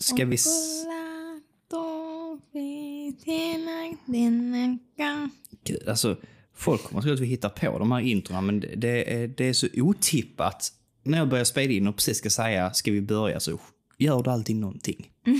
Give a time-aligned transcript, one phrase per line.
[0.00, 0.24] Ska vi...
[0.24, 0.36] vi.
[5.64, 6.16] Gud, alltså,
[6.54, 9.52] folk kommer tro att vi hittar på de här introna, men det, är, det är
[9.52, 10.72] så otippat.
[11.02, 13.58] När jag börjar spela in och precis ska säga ska vi börja så
[13.98, 15.10] gör du alltid någonting.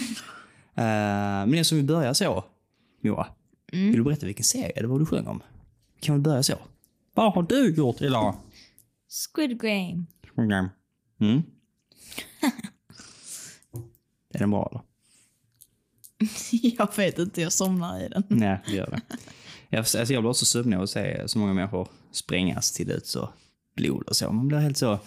[0.74, 2.44] Eh, men eftersom vi börjar så,
[3.02, 3.26] Moa,
[3.72, 5.42] vill du berätta vilken serie det var du sjöng om?
[5.94, 6.54] Vi kan väl börja så?
[7.14, 8.34] Vad har du gjort idag?
[10.26, 10.70] Squid Game.
[11.20, 11.42] Mm.
[14.40, 14.82] den bra eller?
[16.78, 18.22] Jag vet inte, jag somnar i den.
[18.28, 19.00] Nej, gör det.
[19.68, 23.06] Jag, alltså, jag blir också sömnig av att se så många människor sprängas till ut
[23.06, 23.32] så
[23.76, 24.32] blod och så.
[24.32, 24.98] Man blir helt så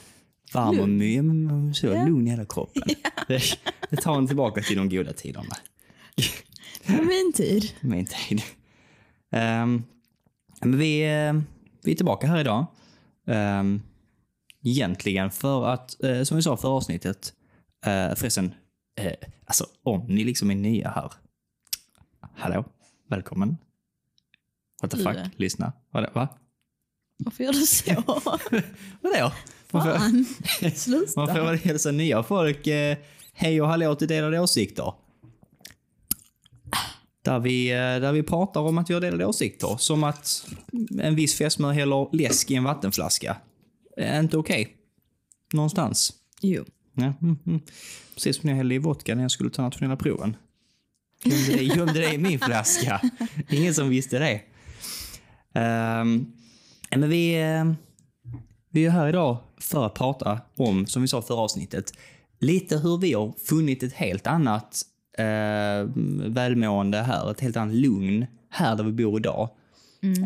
[0.53, 2.83] varm och my, men så lugn i hela kroppen.
[3.27, 3.41] Det,
[3.89, 5.55] det tar en tillbaka till de goda tiderna.
[6.87, 7.71] Min tid.
[7.81, 8.41] Min tid.
[9.31, 9.83] Ehm,
[10.61, 11.33] men vi, eh,
[11.83, 12.65] vi är tillbaka här idag.
[13.25, 13.81] Um,
[14.63, 17.33] egentligen för att, eh, som vi sa förra avsnittet,
[17.87, 18.53] uh, förresten,
[19.01, 19.11] uh,
[19.45, 21.11] alltså om ni liksom är nya här.
[22.35, 22.65] Hallå,
[23.09, 23.57] välkommen.
[24.81, 25.73] What the fuck, lyssna.
[25.91, 26.27] Vad, va?
[27.17, 28.03] Varför gör du så?
[29.01, 29.31] Vadå?
[29.67, 30.25] Fan.
[30.61, 31.43] varför Sluta.
[31.43, 32.97] var det hälsa nya folk eh,
[33.33, 34.93] hej och hallå till delade åsikter?
[37.21, 39.75] Där vi, eh, där vi pratar om att vi har delade åsikter.
[39.77, 40.47] Som att
[40.99, 43.37] en viss fästmö häller läsk i en vattenflaska.
[43.97, 44.77] Är inte okej.
[45.53, 46.13] Någonstans.
[46.41, 46.65] Jo.
[46.93, 47.61] Ja, mm, mm.
[48.13, 50.35] Precis som när jag hällde i vodka när jag skulle ta nationella proven.
[51.23, 53.01] Gömde det, gömde det i min flaska.
[53.49, 54.41] Ingen som visste det.
[55.53, 56.25] Ehm,
[56.95, 57.73] men vi, eh,
[58.69, 61.93] vi är här idag för att prata om, som vi sa förra avsnittet,
[62.39, 64.81] lite hur vi har funnit ett helt annat
[65.17, 65.89] eh,
[66.29, 69.49] välmående här, ett helt annat lugn här där vi bor idag.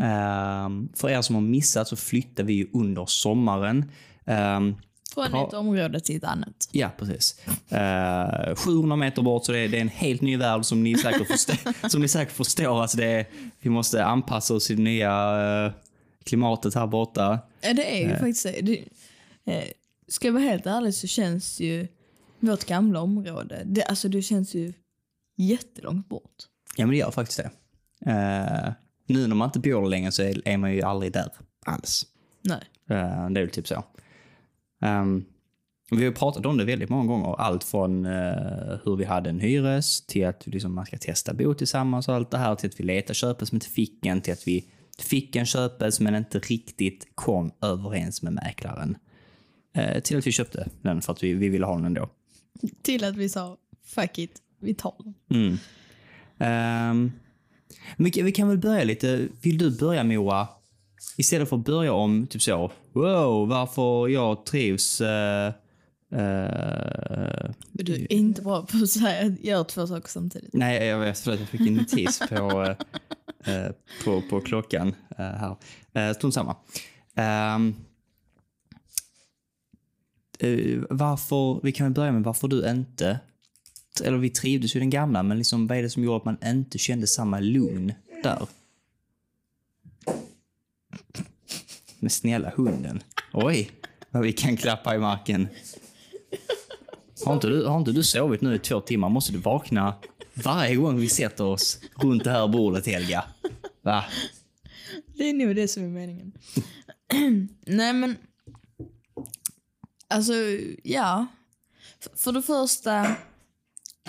[0.01, 3.91] Ehm, för er som har missat så flyttar vi under sommaren.
[4.25, 4.75] Ehm,
[5.25, 6.69] Från ett område till ett annat.
[6.71, 7.41] Ja, precis.
[7.71, 10.97] Uh, 700 meter bort, så det är, det är en helt ny värld som ni
[10.97, 11.89] säkert förstår.
[11.89, 12.81] som ni säkert förstår.
[12.81, 13.25] Alltså det är,
[13.59, 15.71] vi måste anpassa oss till det nya eh,
[16.23, 17.39] klimatet här borta.
[17.61, 18.83] Ja, det är ju faktiskt det.
[19.45, 19.63] eh,
[20.07, 21.87] Ska jag vara helt ärlig så känns ju
[22.39, 24.73] vårt gamla område, det, alltså det känns ju
[25.35, 26.31] jättelångt bort.
[26.75, 27.51] Ja, men det gör faktiskt det.
[28.11, 28.71] Eh,
[29.07, 31.29] nu när man inte bor där längre så är, är man ju aldrig där
[31.65, 32.05] alls.
[32.41, 32.59] Nej.
[32.89, 33.83] Eh, det är väl typ så.
[34.81, 35.25] Ehm,
[35.91, 37.41] vi har pratat om det väldigt många gånger.
[37.41, 41.53] Allt från eh, hur vi hade en hyres till att liksom, man ska testa bo
[41.53, 44.33] tillsammans och allt det här till att vi letar köpes men inte fick en till
[44.33, 44.65] att vi
[44.99, 48.97] fick en köpes men inte riktigt kom överens med mäklaren.
[49.73, 52.09] Eh, till att vi köpte den för att vi, vi ville ha den ändå.
[52.81, 55.13] Till att vi sa fuck it, vi tar den.
[55.29, 55.57] Mm.
[57.97, 59.27] Men vi, vi kan väl börja lite.
[59.41, 60.47] Vill du börja Moa?
[61.15, 62.71] Istället för att börja om typ så.
[62.93, 65.01] Wow, varför jag trivs.
[65.01, 65.53] eh, eh,
[67.71, 70.53] Men Du är inte bra på att säga, gör två saker samtidigt.
[70.53, 71.19] nej, jag vet.
[71.19, 72.75] Förlåt, jag fick en notis på,
[73.45, 73.71] eh, eh,
[74.05, 74.87] på, på klockan
[75.17, 75.55] eh, här.
[75.97, 76.55] Uh, Strunt samma.
[77.15, 77.75] Ehm,
[80.39, 83.19] eh, varför, vi kan börja med varför du inte,
[84.03, 86.37] eller vi trivdes ju den gamla, men liksom, vad är det som gjorde att man
[86.45, 87.93] inte kände samma lugn
[88.23, 88.47] där?
[91.99, 93.03] Men snälla hunden.
[93.33, 93.71] Oj,
[94.09, 95.47] vad vi kan klappa i marken.
[97.25, 99.09] Har inte, du, har inte du sovit nu i två timmar?
[99.09, 99.95] Måste du vakna
[100.33, 103.23] varje gång vi sätter oss runt det här bordet, Helga?
[103.81, 104.05] Va?
[105.17, 106.31] Det är nog det som är meningen.
[107.65, 108.17] Nej men,
[110.07, 110.33] alltså
[110.83, 111.27] ja.
[112.15, 113.15] För det första,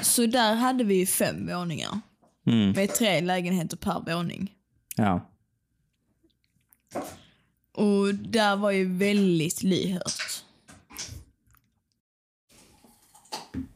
[0.02, 2.00] så där hade vi ju fem våningar.
[2.46, 4.54] Mm, Med tre lägenheter per våning.
[4.96, 5.30] ja.
[7.78, 10.44] Och där var ju väldigt lyhört.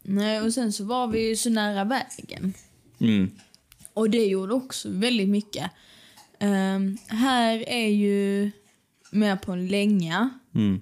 [0.03, 2.55] Nej, och sen så var vi ju så nära vägen.
[3.01, 3.31] Mm,
[3.95, 5.71] Och det gjorde också väldigt mycket.
[6.39, 8.51] Ehm, här är ju
[9.11, 10.31] mer på en länga.
[10.55, 10.81] mm.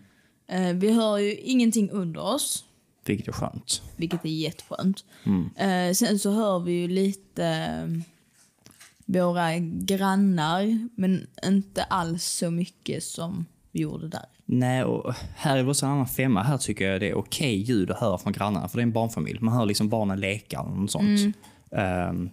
[0.48, 2.64] Eh, vi hör ju ingenting under oss,
[3.04, 3.82] Vilket är skönt.
[3.96, 5.04] vilket är jätteskönt.
[5.24, 5.50] Mm.
[5.56, 8.02] Eh, sen så hör vi ju lite
[9.12, 14.24] våra grannar, men inte alls så mycket som vi gjorde där.
[14.44, 18.00] Nej, och här i vår annan femma, här tycker jag det är okej ljud att
[18.00, 19.38] höra från grannarna, för det är en barnfamilj.
[19.40, 21.36] Man hör liksom barnen leka och något sånt.
[21.76, 22.30] Ehm,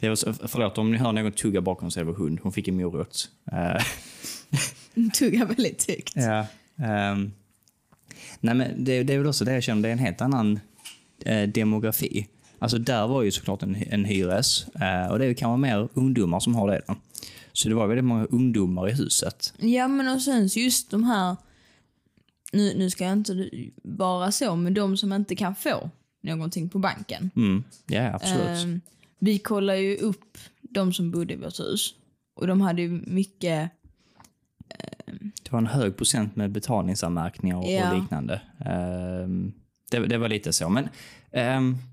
[0.00, 2.38] det var, förlåt, om ni hör någon tugga bakom så är det vår hund.
[2.42, 3.28] Hon fick en morot.
[3.52, 3.82] Eh,
[5.18, 6.12] Tuggar väldigt högt.
[6.16, 6.46] Ja.
[6.84, 7.32] ehm,
[8.40, 10.60] nej men det, det är väl också det jag känner, det är en helt annan
[11.24, 12.26] eh, demografi.
[12.58, 16.40] Alltså där var ju såklart en, en hyres eh, och det kan vara mer ungdomar
[16.40, 16.82] som har det.
[16.86, 16.94] Då.
[17.52, 19.54] Så det var väldigt många ungdomar i huset.
[19.58, 21.36] Ja, men och sen just de här,
[22.52, 23.50] nu, nu ska jag inte
[23.82, 25.90] vara så, men de som inte kan få
[26.22, 27.30] någonting på banken.
[27.36, 27.64] Mm.
[27.86, 28.64] Ja, absolut.
[28.64, 28.80] Ehm,
[29.18, 31.94] vi kollade ju upp de som bodde i vårt hus.
[32.40, 33.70] Och de hade ju mycket...
[35.42, 37.90] Det var en hög procent med betalningsanmärkningar och, Ja.
[37.92, 38.40] och liknande.
[38.66, 39.52] Ehm,
[39.90, 40.68] det, det var lite så.
[40.68, 40.88] Men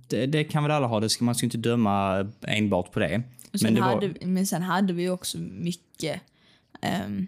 [0.08, 1.00] det, det kan väl alla ha.
[1.00, 3.24] Det ska, man ska inte döma enbart på det.
[3.62, 6.22] Men det var, hade, men sen hade vi också mycket
[6.82, 7.28] ehm,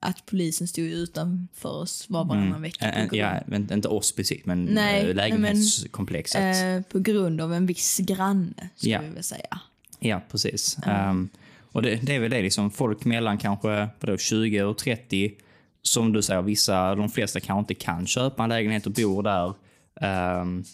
[0.00, 2.84] att polisen stod utanför oss var varannan vecka.
[2.90, 3.08] Mm.
[3.08, 6.40] grund, ja, men inte oss specifikt, men Nej, nej, lägenhetskomplexet.
[6.64, 9.00] eh, på grund av en viss granne, ska Ja.
[9.00, 9.60] vi väl säga.
[9.98, 10.78] Ja, precis.
[10.86, 11.28] Ehm,
[11.72, 15.32] och det, det är väl det, liksom, folk mellan kanske vadå, 20 och 30,
[15.82, 19.54] som du säger, vissa, de flesta kanske inte kan köpa en lägenhet och bor där.
[20.00, 20.64] Ehm,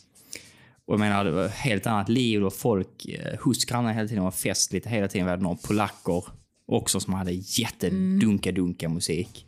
[0.87, 4.09] och jag menar, det var ett helt annat liv och folk eh, hos grannar hela
[4.09, 4.23] tiden.
[4.23, 5.27] Det var fest lite hela tiden.
[5.27, 6.25] Vi hade några polacker
[6.67, 9.47] också som hade jättedunka-dunka musik.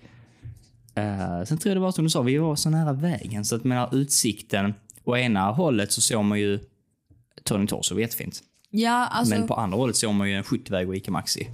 [0.98, 3.56] Uh, sen tror jag det var som du sa, vi var så nära vägen så
[3.56, 4.74] att menar utsikten,
[5.04, 6.58] å ena hållet så såg man ju
[7.44, 8.42] Turning Torso, var jättefint.
[8.70, 11.48] Ja, alltså, Men på andra hållet såg man ju en 70-väg och Ica Maxi.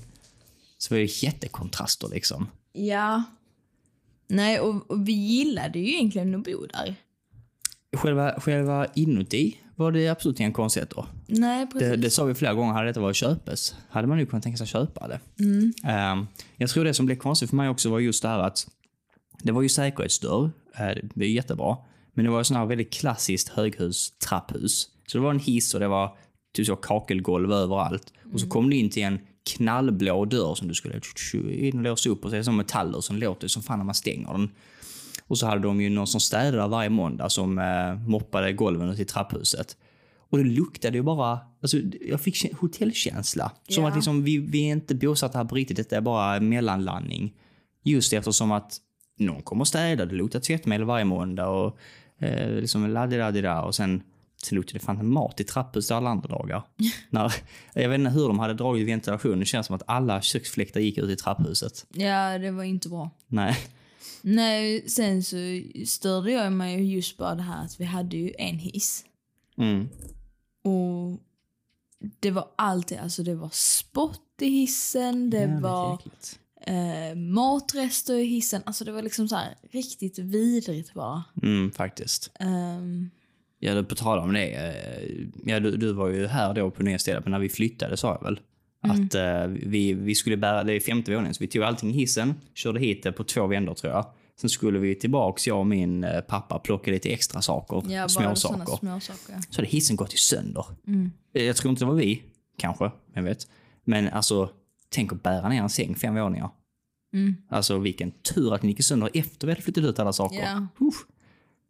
[0.78, 2.48] Så det var ju jättekontraster liksom.
[2.72, 3.22] ja.
[4.28, 6.94] Nej, och, och vi gillade ju egentligen att bo där.
[7.96, 11.04] Själva, själva inuti var det absolut inga konstigheter.
[11.26, 11.88] Nej, precis.
[11.88, 14.56] Det, det sa vi flera gånger, hade detta varit köpes, hade man ju kunnat tänka
[14.56, 15.20] sig köpa det.
[15.84, 16.26] Ehm,
[16.56, 18.66] jag tror det som blev konstigt för mig också var just det här att
[19.42, 21.76] det var ju säkerhetsdörr, eh, det är jättebra,
[22.14, 24.88] men det var ju sån här väldigt klassiskt höghus, trapphus.
[25.06, 26.16] Så det var en hiss och det var
[26.54, 28.12] typ så kakelgolv överallt.
[28.32, 31.00] Och så kom du in till en knallblå dörr som du skulle
[31.68, 33.84] in och låsa upp och så är det som metaller som låter som fan när
[33.84, 34.50] man stänger den.
[35.26, 39.02] Och så hade de ju någon som städade varje måndag som eh, moppade golven ute
[39.02, 39.76] i trapphuset.
[40.30, 43.52] Och det luktade ju bara, alltså jag fick kä- hotellkänsla.
[43.68, 43.88] Som Ja.
[43.90, 47.34] att liksom, vi, vi är inte bosatta här på riktigt, detta är bara mellanlandning.
[47.84, 48.76] Just eftersom att
[49.18, 51.78] någon kommer och städar, det luktar tvättmedel varje måndag och
[52.18, 53.20] eh, liksom laddi
[53.64, 54.02] och sen,
[54.44, 56.62] sen luktade det fan mat i trapphuset alla andra dagar.
[57.10, 57.32] När,
[57.74, 60.98] jag vet inte hur de hade dragit ventilationen, det känns som att alla köksfläktar gick
[60.98, 61.86] ut i trapphuset.
[61.94, 63.10] Ja, det var inte bra.
[63.26, 63.56] Nej.
[64.22, 65.36] Nej, sen så
[65.86, 69.04] störde jag mig ju just bara det här att vi hade ju en hiss.
[69.58, 69.88] Mm.
[70.62, 71.20] Och
[72.20, 75.98] det var alltid, alltså det var spott i hissen, det Jävligt var
[76.66, 78.62] eh, matrester i hissen.
[78.66, 81.24] Alltså det var liksom så här riktigt vidrigt bara.
[81.42, 82.30] Mm, faktiskt.
[82.40, 83.10] Ehm,
[83.58, 84.46] Ja, du, på tal om det.
[84.54, 87.96] eh, Ja, du, du var ju här då på nya stället, men när vi flyttade
[87.96, 88.40] sa jag väl
[88.90, 91.92] att eh, vi, vi skulle bära, det är femte våningen, så vi tog allting i
[91.92, 94.06] hissen, körde hit det på två vändor tror jag.
[94.40, 98.22] Sen skulle vi tillbaks, jag och min eh, pappa, plocka lite extra saker, ja, små
[98.22, 98.78] bara sådana saker.
[98.86, 99.40] små saker.
[99.50, 100.66] Så hade hissen gått i sönder.
[100.86, 101.10] Mm.
[101.34, 102.22] Eh, Jag tror inte det var vi,
[102.58, 103.46] kanske, jag vet.
[103.84, 104.50] Men alltså,
[104.88, 106.50] tänk att bära ner en säng fem våningar.
[107.12, 107.34] Mm.
[107.48, 110.38] Alltså vilken tur att den gick sönder efter vi hade flyttat ut alla saker.
[110.42, 110.66] Ja.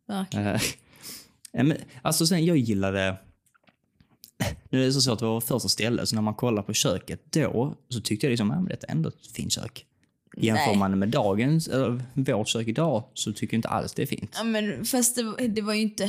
[0.08, 0.58] Verkligen.
[1.52, 3.16] Ja, men, alltså sen, jag gillade...
[4.70, 6.72] Nu är det så svårt, det var vårt första ställe, så när man kollar på
[6.72, 9.86] köket då så tyckte jag liksom, men detta är ändå ett fint kök.
[10.36, 10.76] Jämför Nej.
[10.76, 14.34] man med dagens, eller vårt kök idag, så tycker jag inte alls det är fint.
[14.36, 16.04] Ja, men fast det, var- det var ju inte,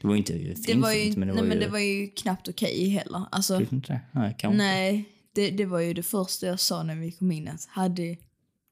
[0.00, 1.64] Det var ju inte fint, det var ju, fint, men det nej, var men ju...
[1.64, 3.22] det var ju knappt okej heller.
[3.32, 4.00] Alltså, Tyckte inte det?
[4.12, 5.04] Nej, kanske nej,
[5.34, 8.16] det, det var ju det första jag sa när vi kom in att hade,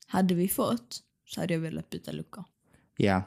[0.06, 2.44] hade vi fått så hade jag velat byta luckor.
[2.96, 3.22] Ja.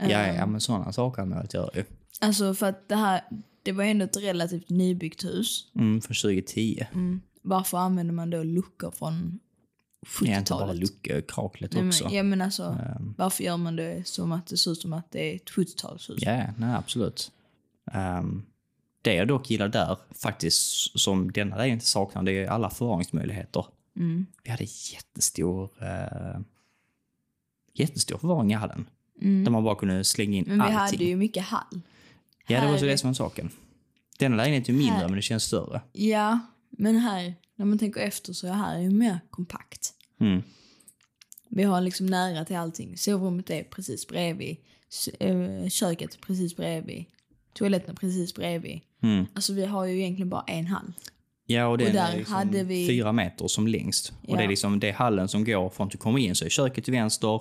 [0.00, 0.36] Ja, Ehm.
[0.36, 1.84] ja, men sådana saker har man att göra ju.
[2.20, 3.20] Alltså för att det här,
[3.62, 5.66] det var ändå ett relativt nybyggt hus.
[5.74, 6.86] Mm, från 2010.
[6.92, 7.20] Mm.
[7.42, 9.38] Varför använder man då luckor från
[10.22, 10.76] Ja, inte bara 70-talet?
[10.80, 12.04] luckekraklet Nej, också.
[12.04, 14.92] men, ja men alltså, Ehm, varför gör man det som att det ser ut som
[14.92, 16.18] att det är ett 70-talshus?
[16.18, 17.32] Ja, nej, absolut.
[17.94, 18.46] Um,
[19.02, 20.60] det jag dock gillar där, faktiskt,
[21.00, 23.66] som denna lägenhet saknar, det är alla förvaringsmöjligheter.
[23.96, 24.26] Mm.
[24.44, 26.40] Vi hade jättestor, uh,
[27.74, 28.86] jättestor förvaring i hallen.
[29.22, 29.44] Mm.
[29.44, 30.76] Där man bara kunde slänga in Men vi allting.
[30.98, 31.80] hade ju mycket hall.
[32.50, 33.50] Ja, det var så det som var saken.
[34.18, 35.80] Denna lägenhet är mindre, Här- men det känns större.
[35.92, 36.38] Ja,
[36.70, 39.92] men här, när man tänker efter så är här ju mer kompakt.
[40.20, 40.42] Mm.
[41.48, 42.96] Vi har liksom nära till allting.
[42.96, 44.56] Sovrummet är precis bredvid.
[45.20, 47.04] Eh, köket är precis bredvid.
[47.54, 48.80] Toaletten är precis bredvid.
[49.02, 49.26] Mm.
[49.34, 50.92] Alltså vi har ju egentligen bara en hall.
[51.46, 54.12] Ja, och den Och där är liksom hade vi- fyra meter som längst.
[54.28, 54.50] Och det är Ja.
[54.50, 57.34] liksom det hallen som går från att du kommer in så är köket till vänster,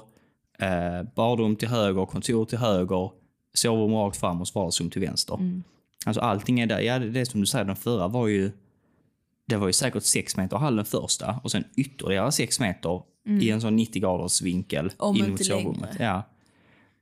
[0.59, 3.11] eh, badrum till höger, kontor till höger,
[3.53, 5.33] sovrum rakt fram och vardagsrum till vänster.
[5.35, 5.63] Mm.
[6.05, 6.79] Alltså allting är där.
[6.79, 8.51] Ja, det är som du säger, den förra var ju...
[9.45, 13.01] Det var ju säkert sex meter hall den första och sen ytterligare sex meter
[13.41, 14.95] i en sån 90 graders vinkel Mm.
[14.97, 15.89] Om in mot sovrummet.
[15.99, 16.23] Ja.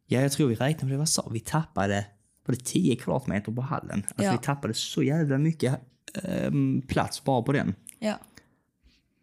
[0.06, 0.98] ja, jag tror vi räknade på det.
[0.98, 1.39] Vad sa vi?
[1.39, 2.06] tappade
[2.46, 4.04] var det 10 kvadratmeter på hallen.
[4.08, 4.32] Alltså Ja.
[4.32, 5.80] vi tappade så jävla mycket
[6.24, 7.75] ehm, plats bara på den.
[8.00, 8.16] Ja.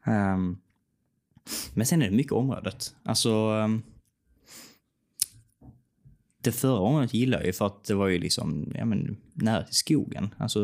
[0.04, 0.56] Ehm,
[1.74, 2.94] men sen är det mycket området.
[3.02, 3.30] Alltså...
[3.30, 3.82] ehm,
[6.44, 9.62] det förra området gillar jag ju för att det var ju liksom ja, men, nära
[9.62, 10.34] till skogen.
[10.38, 10.60] Alltså,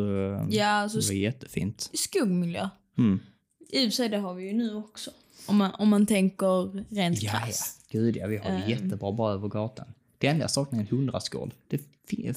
[0.50, 1.90] Ja, alltså det var jättefint.
[1.94, 2.68] skogmiljö.
[2.98, 3.20] Mm.
[3.68, 5.10] I och för sig, det har vi ju nu också.
[5.46, 7.40] Om man, om man tänker rent Ja, ja.
[7.46, 7.86] krasst.
[7.90, 8.70] Gud ja, vi har Ehm.
[8.70, 9.86] jättebra bara över gatan.
[10.18, 11.50] Det enda jag saknar är en hundrastgård.
[11.68, 11.80] Det,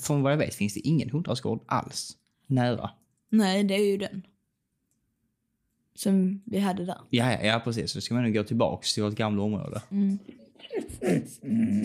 [0.02, 2.90] från vad jag vet finns det ingen hundrastgård alls nära.
[3.30, 4.22] Nej, det är ju den.
[5.96, 6.98] Som vi hade där.
[7.10, 7.92] Ja, ja, ja precis.
[7.92, 9.82] Så ska man nu gå tillbaks till vårt gamla område.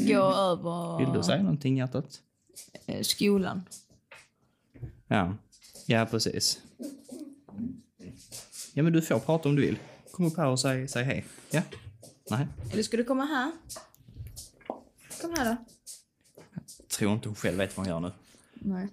[0.08, 2.20] Gå över Vill du säga någonting hjärtat?
[2.86, 3.62] eh, skolan.
[5.08, 5.34] Ja,
[5.86, 6.62] ja precis.
[8.74, 9.78] Ja, men du får prata om du vill.
[10.10, 11.24] Kom upp här och säg, säg hej.
[11.50, 11.62] Ja?
[12.30, 13.52] Nej, Eller ska du komma här?
[15.22, 15.56] Kom här då.
[16.96, 18.12] tror inte hon själv vet vad hon gör nu.
[18.54, 18.88] Nej.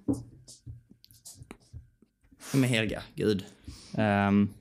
[2.54, 3.46] Men Helga, gud.
[3.94, 4.54] Ehm,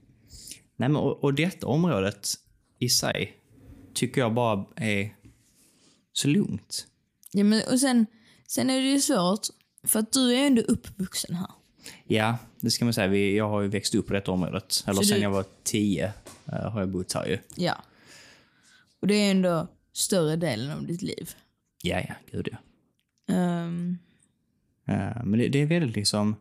[0.76, 2.28] nej men och, och detta området
[2.78, 3.36] i sig
[3.94, 5.16] tycker jag bara är
[6.16, 6.86] så lugnt.
[7.32, 8.06] Ja, men och sen,
[8.46, 9.46] sen är det ju svårt.
[9.86, 11.50] För att du är ju ändå uppvuxen här.
[12.06, 13.06] Ja, det ska man säga.
[13.06, 14.84] Vi, jag har ju växt upp på detta området.
[14.86, 16.12] Eller Så sen du- jag var tio
[16.46, 17.38] eh, har jag bott här ju.
[17.56, 17.82] Ja.
[19.00, 21.30] Och det är ändå större delen av ditt liv.
[21.82, 22.58] Ja, ja, gud ja.
[23.34, 23.98] Ehm,
[24.88, 26.36] Eh, men det, det är väldigt liksom...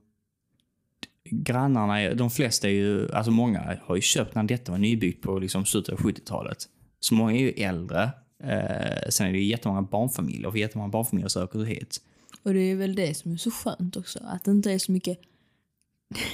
[1.30, 5.22] Grannarna, är- de flesta är ju, alltså många har ju köpt när detta var nybyggt
[5.24, 6.70] på liksom slutet av 70-talet.
[7.00, 8.12] Så många är ju äldre.
[8.44, 12.02] Eh, sen är det ju jättemånga barnfamiljer, och jättemånga barnfamiljer söker sig hit.
[12.44, 14.20] och det är väl det som är så skönt också.
[14.24, 15.20] Att det inte är så mycket...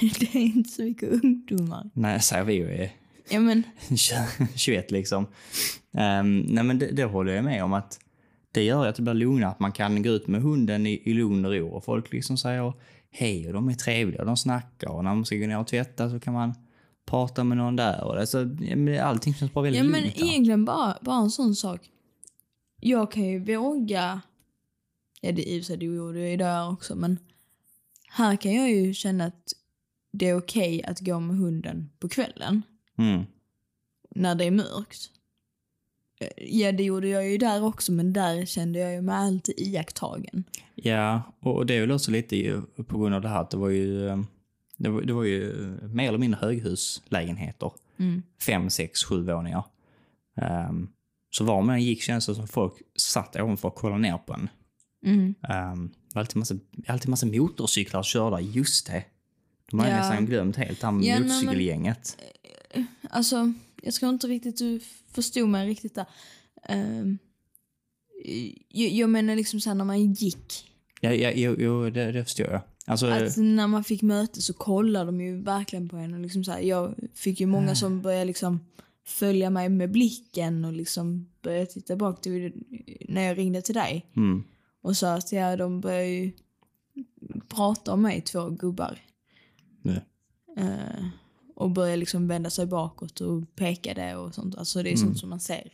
[0.00, 1.90] det är inte så mycket ungdomar.
[1.94, 2.92] Nej, säger vi ju är
[3.30, 3.62] Ja, men
[4.54, 5.26] 21 liksom.
[5.92, 8.00] Um, nej men det, det håller jag med om att
[8.52, 11.12] det gör att det blir lugnare, att man kan gå ut med hunden i, i
[11.12, 12.72] lugn och ro och folk liksom säger
[13.10, 15.66] hej och de är trevliga och de snackar och när man ska gå ner och
[15.66, 16.54] tvätta så kan man
[17.06, 20.02] prata med någon där och det, så, ja, men allting känns bara väldigt Ja men
[20.02, 20.26] lugnt här.
[20.26, 21.80] egentligen bara, bara en sån sak.
[22.80, 24.20] Jag kan ju våga,
[25.20, 27.18] ja det sig det gjorde jag ju där också, men
[28.08, 29.52] här kan jag ju känna att
[30.12, 32.62] det är okej att gå med hunden på kvällen
[32.98, 33.22] Mm.
[34.10, 35.10] när det är mörkt.
[36.36, 40.44] Ja det gjorde jag ju där också men där kände jag ju mig alltid iakttagen.
[40.74, 43.68] Ja, och det är väl också lite på grund av det här att det var
[43.68, 44.20] ju, eh,
[44.76, 47.72] det var, det var ju mer eller mindre höghuslägenheter.
[47.96, 48.22] Mm.
[48.40, 49.64] fem, sex, sju våningar.
[50.36, 50.88] Ehm,
[51.30, 54.48] så var man gick kändes det som folk satt ovanför och kollade ner på en.
[55.06, 55.34] Mm.
[55.72, 56.54] Um, det var alltid massa,
[56.88, 59.04] alltid massa motorcyklar körda, just det.
[59.70, 59.96] De har Ja.
[59.96, 62.16] nästan glömt helt, det här Ja, nej, men- motorcykelgänget.
[63.10, 64.80] Alltså, jag tror inte riktigt du
[65.12, 66.06] förstod mig riktigt där.
[66.68, 67.18] Ehm,
[68.68, 70.66] jag, jag menar liksom såhär när man gick
[71.00, 72.60] Ja, ja, jo, jo det, det förstår jag.
[72.86, 76.14] Alltså, Att när man fick möte så kollade de ju verkligen på en.
[76.14, 78.60] Och liksom så här, jag fick ju många som började liksom
[79.10, 82.52] följa mig med blicken och liksom började titta bak till
[83.08, 84.06] när jag ringde till dig.
[84.16, 84.44] mm,
[84.82, 86.32] Och sa att ja, de började ju
[87.48, 88.98] prata om mig, två gubbar.
[89.82, 90.00] nu.
[90.56, 91.04] Eh,
[91.54, 94.56] och började liksom vända sig bakåt och pekade och sånt.
[94.56, 95.72] Alltså det är sånt som man ser.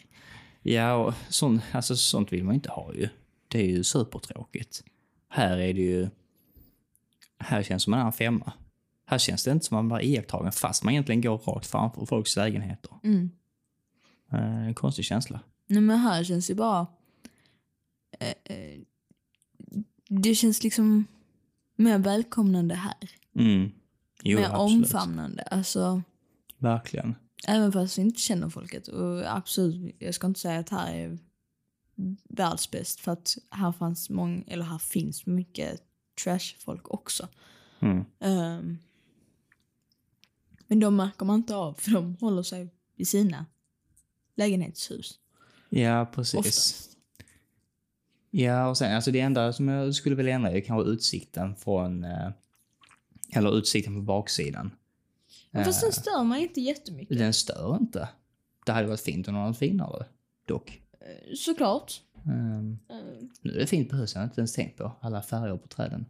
[0.62, 3.08] Ja, och sånt, alltså, sånt vill man inte ha ju.
[3.48, 4.84] Det är ju supertråkigt.
[5.28, 6.08] Här är det ju...
[7.38, 8.52] Här känns det som en femma.
[9.08, 12.06] Här känns det inte som man bara är iakttagen fast man egentligen går rakt framför
[12.06, 12.90] folks lägenheter.
[13.04, 13.30] Mm.
[14.32, 15.40] Eh, en konstig känsla.
[15.66, 16.86] Nej men här känns ju bara...
[18.18, 18.80] Eh, eh,
[20.08, 21.04] det känns liksom
[21.76, 23.10] mer välkomnande här.
[23.34, 23.70] Mm.
[24.22, 24.84] Jo, mer absolut.
[24.84, 25.42] omfamnande.
[25.42, 26.02] Alltså,
[26.58, 27.14] Verkligen.
[27.48, 28.88] även fast vi inte känner folket.
[28.88, 31.18] Och absolut, jag ska inte säga att här är
[32.28, 33.00] världsbäst.
[33.00, 35.80] För att här fanns många, eller här finns mycket
[36.24, 37.28] trash-folk också.
[37.80, 38.04] Mm.
[38.20, 38.78] Ehm,
[40.66, 43.46] men de märker man inte av för de håller sig i sina
[44.34, 45.18] lägenhetshus.
[45.68, 46.38] Ja, precis.
[46.38, 46.96] Oftast.
[48.30, 52.04] Ja, och sen alltså det enda som jag skulle vilja ändra är kanske utsikten från...
[52.04, 52.30] Eh,
[53.32, 54.70] eller utsikten på baksidan.
[55.50, 57.18] Men fast den stör mig inte jättemycket.
[57.18, 58.08] Den stör inte.
[58.66, 60.06] Det hade varit fint om den var finare,
[60.44, 60.82] dock.
[61.36, 62.02] Såklart.
[62.26, 65.22] Ehm, Ehm, nu är det fint på huset, jag har inte ens tänkt på alla
[65.22, 66.06] färger på träden.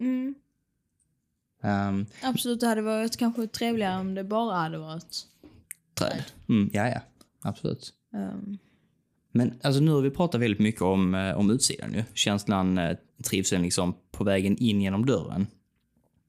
[0.00, 0.34] Mm.
[1.62, 5.26] Ehm, Absolut, det hade varit kanske trevligare om det bara hade varit
[5.94, 6.24] träd.
[6.48, 7.00] Mm, ja, ja.
[7.42, 7.92] Absolut.
[8.14, 8.58] ehm,
[9.32, 12.04] Men alltså nu har vi pratat väldigt mycket om, eh, om utsidan ju.
[12.14, 15.46] Känslan, eh, trivseln liksom på vägen in genom dörren.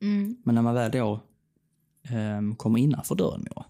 [0.01, 0.38] mm.
[0.43, 1.19] Men när man väl då
[2.11, 3.65] um, kommer innanför dörren, Moa.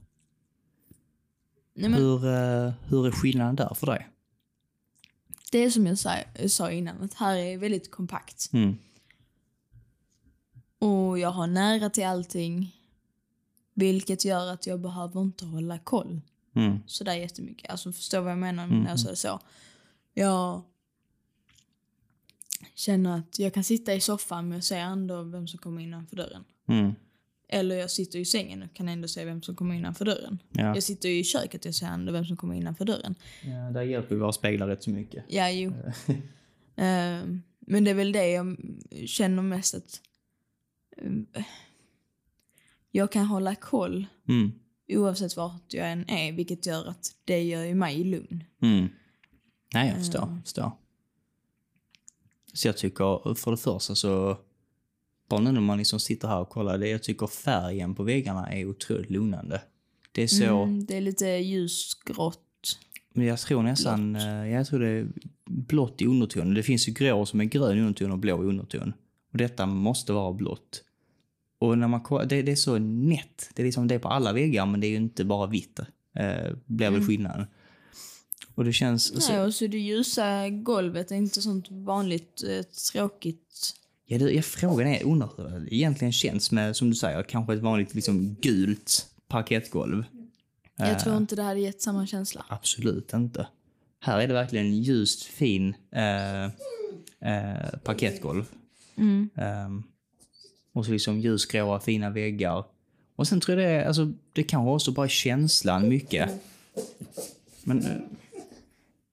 [1.74, 4.08] Nej, men Hur, eh, hur är skillnaden där för dig?
[5.52, 6.16] Det är som jag sa,
[6.48, 8.50] sa innan, att här är väldigt kompakt.
[8.54, 8.78] Mm.
[10.82, 12.76] Och jag har nära till allting.
[13.74, 16.22] Vilket gör att jag behöver inte hålla koll
[16.56, 16.80] Mm.
[16.88, 17.72] sådär jättemycket.
[17.72, 19.40] Alltså förstår vad jag menar Mm, när jag säger så.
[20.14, 20.62] Jag...
[22.76, 26.16] känner att jag kan sitta i soffan men jag ser ändå vem som kommer innanför
[26.16, 26.44] dörren.
[26.68, 26.92] Mm.
[27.50, 30.40] Eller jag sitter i sängen och kan ändå se vem som kommer innanför dörren.
[30.52, 30.62] Ja.
[30.76, 33.16] Jag sitter i köket och ser ändå vem som kommer innanför dörren.
[33.44, 35.26] ja, där hjälper ju våra speglar rätt så mycket.
[35.28, 35.74] Ja, jo.
[36.76, 38.58] Ehm, men det är väl det jag
[39.06, 40.02] känner mest att
[42.92, 44.52] jag kan hålla koll Mm.
[44.90, 48.44] oavsett vart jag än är, vilket gör att det gör ju mig lugn.
[48.62, 48.88] Mm.
[49.74, 50.22] Nej, jag förstår.
[50.22, 50.72] jag förstår.
[52.54, 54.38] Så jag tycker, för det första så,
[55.30, 58.52] bara nu när man liksom sitter här och kollar, det, jag tycker färgen på väggarna
[58.52, 59.62] är otroligt lugnande.
[60.12, 62.78] Det är så, Mm, det är lite ljusgrått.
[63.14, 65.08] men jag tror nästan, eh, jag tror det är
[65.46, 66.54] blått i underton.
[66.54, 68.94] Det finns ju grå som är grön underton och blå i underton.
[69.32, 70.84] Och detta måste vara blått.
[71.60, 73.50] Och när man det, det är så nätt.
[73.56, 75.80] Det är liksom det på alla väggar, men det är ju inte bara vitt.
[76.16, 77.46] Eh, blir väl skillnaden.
[78.56, 79.24] Och det känns...
[79.26, 82.62] så- Nej, och så det ljusa golvet är inte sånt vanligt eh,
[82.92, 83.74] tråkigt.
[84.06, 87.54] Ja, det, ja, frågan är, undrar hur det egentligen känns med, som du säger, kanske
[87.54, 90.04] ett vanligt liksom gult parkettgolv.
[90.76, 92.46] Jag tror inte det hade gett samma känsla.
[92.50, 93.48] Absolut inte.
[94.00, 98.46] Här är det verkligen ljust, fin eh, eh, parkettgolv.
[99.02, 99.30] Mm.
[99.36, 99.84] Ehm,
[100.74, 102.64] och så liksom ljusgråa, fina väggar.
[103.16, 106.30] Och sen tror jag det är, alltså, det kanske också bara är känslan mycket.
[107.64, 107.98] Men, eh,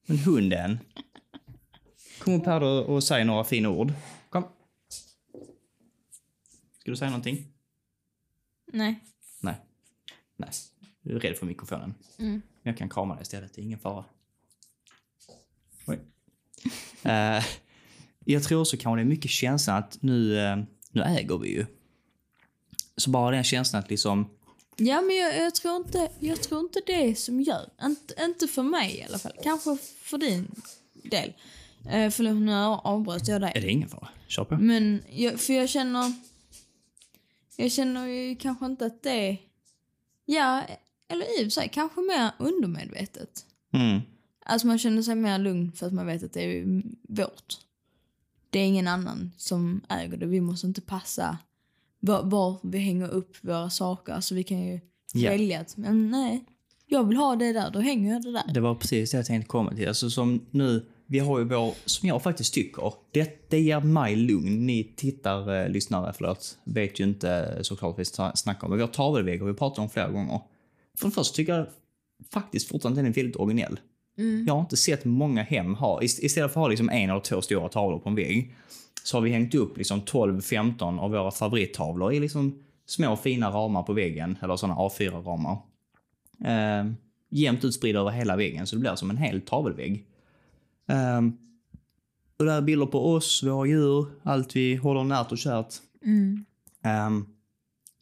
[0.07, 0.79] men hunden.
[2.19, 3.93] Kom upp här då och säg några fina ord.
[4.31, 4.45] Kom.
[6.79, 7.47] Ska du säga någonting?
[8.73, 9.01] Nej.
[9.41, 9.55] Nej.
[10.37, 10.51] Nej.
[11.03, 11.95] Du är rädd för mikrofonen.
[12.19, 12.43] Mm.
[12.63, 14.05] Jag kan krama dig istället, det är ingen fara.
[15.87, 15.99] Oj.
[17.03, 17.45] Eh,
[18.33, 20.57] jag tror också kanske det är mycket känslan att nu, eh,
[20.91, 21.67] nu äger vi ju.
[22.97, 24.31] Så bara den känslan att liksom,
[24.77, 27.69] Ja, men jag, jag, tror inte, jag tror inte det är som gör.
[27.83, 29.33] Inte, inte för mig i alla fall.
[29.43, 30.51] Kanske för din
[31.03, 31.33] del.
[31.91, 33.53] Eh, förlåt, nu avbröt jag är dig.
[33.55, 34.09] det ingen fara?
[34.27, 34.57] Kör på.
[34.57, 36.13] Men jag, för jag känner...
[37.57, 39.37] Jag känner ju kanske inte att det är...
[40.25, 40.63] Ja,
[41.09, 43.47] eller i och för sig kanske mer undermedvetet.
[43.73, 44.01] Mm.
[44.45, 47.68] Alltså man känner sig mer lugn för att man vet att det är vårt.
[48.51, 50.27] Det är ingen annan som äger det.
[50.27, 51.39] Vi måste inte passa
[52.01, 54.13] var, var vi hänger upp våra saker.
[54.13, 54.81] Alltså vi kan ju
[55.13, 55.31] Ja.
[55.31, 56.45] välja att, men nej,
[56.87, 58.53] jag vill ha det där, då hänger jag det där.
[58.55, 59.89] Det var precis det jag tänkte komma till.
[59.89, 64.17] Alltså som nu, vi har ju vår, som jag faktiskt tycker, det, det ger mig
[64.17, 64.67] lugn.
[64.67, 68.71] Ni tittar, eh, lyssnare, förlåt, vet ju inte såklart vad vi sna- snackar om.
[68.71, 70.41] Men vi har tavelväggar, vi har pratat om flera gånger.
[70.99, 71.67] För det första tycker jag
[72.33, 73.81] faktiskt fortfarande den är väldigt originell.
[74.47, 77.21] Jag har inte sett många hem ha, ist- istället för att ha liksom en eller
[77.21, 78.55] två stora tavlor på en vägg,
[79.03, 83.83] så har vi hängt upp liksom 12-15 av våra favorittavlor i liksom små fina ramar
[83.83, 85.59] på väggen, eller sådana A4-ramar.
[86.45, 86.91] Eh,
[87.31, 90.07] jämnt utspridda över hela väggen, så det blir som en hel tavelvägg.
[90.89, 91.21] Eh,
[92.39, 95.75] och där är bilder på oss, våra djur, allt vi håller närt och kärt.
[96.05, 96.45] Mm.
[96.85, 97.27] Ehm,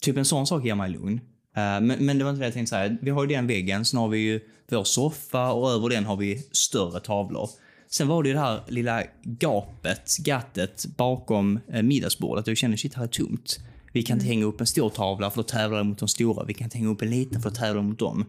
[0.03, 1.21] typ en sån sak ger mig lugn.
[1.57, 2.97] Eh, men, men det var inte det jag tänkte säga.
[3.01, 6.17] Vi har ju den väggen, sen har vi ju vår soffa och över den har
[6.17, 7.51] vi större tavlor.
[7.89, 12.47] Sen var det ju det här lilla gapet, gattet bakom eh, middagsbordet.
[12.47, 13.59] Jag kände shit, här är tomt.
[13.93, 16.45] Vi kan inte hänga upp en stor tavla för då tävlar de mot de stora.
[16.45, 18.25] Vi kan inte hänga upp en liten för då tävlar de mot dem.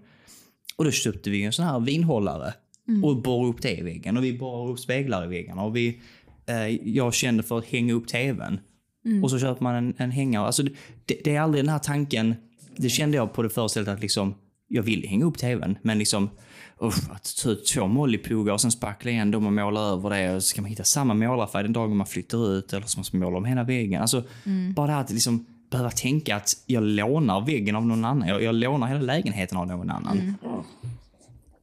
[0.76, 2.54] Och då köpte vi en sån här vinhållare
[3.04, 4.18] och borrade upp det i väggen.
[4.18, 5.64] Och vi borrade upp speglar i väggarna.
[5.64, 6.00] Och vi,
[6.46, 8.60] eh, jag kände för att hänga upp tvn.
[9.24, 10.46] Och så köper man en, en hängare.
[10.46, 10.72] Alltså det,
[11.06, 12.36] det, det är aldrig den här tanken.
[12.78, 14.36] Det kände jag på det förra stället att liksom,
[14.68, 15.78] jag ville hänga upp tvn.
[15.82, 16.30] Men liksom,
[16.84, 20.36] usch, att ta ut två mollyplogar och sen spackla igen dem och måla över det.
[20.36, 22.74] Och så ska man hitta samma målarfärg den dagen man flyttar ut.
[22.74, 24.02] Eller så måste man måla om hela väggen.
[24.02, 24.24] Alltså,
[24.76, 28.28] bara det här att liksom behöva tänka att jag lånar väggen av någon annan.
[28.28, 30.36] Jag, jag lånar hela lägenheten av någon annan.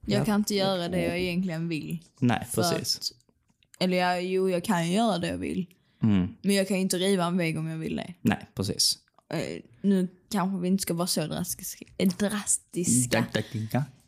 [0.07, 1.99] Jag kan inte göra det jag egentligen vill.
[2.21, 2.99] Nej, precis.
[2.99, 5.67] Att, eller jag, jo, jag kan göra det jag vill.
[6.03, 6.29] Mm.
[6.43, 8.15] Men jag kan inte riva en vägg om jag vill det.
[8.21, 8.99] Nej, precis.
[9.35, 11.85] Eh, nu kanske vi inte ska vara så drastiska.
[11.99, 13.25] eh, drastiska.
[13.33, 13.45] Tack.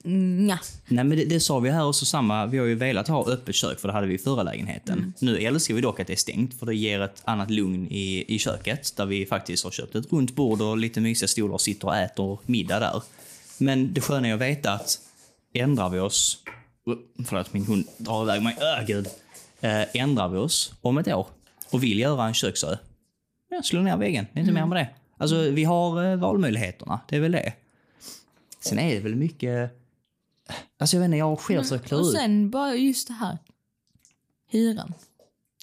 [0.08, 0.58] Nja.
[0.88, 3.54] Nej men det, det sa vi här också samma, vi har ju velat ha öppet
[3.54, 5.12] kök för det hade vi i förra lägenheten.
[5.20, 8.34] Nu älskar vi dock att det är stängt för det ger ett annat lugn i,
[8.34, 11.60] i köket där vi faktiskt har köpt ett runt bord och lite mysiga stolar och
[11.60, 13.02] sitter och äter middag där.
[13.58, 14.98] Men det sköna är att veta att
[15.54, 16.38] ändrar vi oss,
[17.26, 19.06] förlåt min hund drar iväg mig, öh gud.
[19.60, 21.26] Äh, ändrar vi oss om ett år
[21.70, 22.76] och vill göra en köksö,
[23.50, 24.88] ja, slå ner väggen, det är inte mer med det.
[25.16, 27.52] Alltså vi har eh, valmöjligheterna, det är väl det.
[28.60, 29.70] Sen är det väl mycket
[30.78, 32.12] Alltså jag vet inte, jag har själv försökt klura Och ut.
[32.14, 33.38] sen bara just det här.
[34.50, 34.94] Hyran.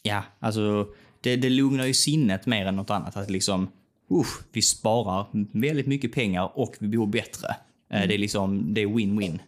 [0.04, 0.88] Ja, alltså
[1.22, 3.18] det, det lugnar ju sinnet mer än något annat.
[3.18, 3.68] Att liksom,
[4.12, 5.28] usch, vi sparar
[5.60, 7.48] väldigt mycket pengar och vi bor bättre.
[7.90, 9.40] Eh, Det är liksom, det är win-win.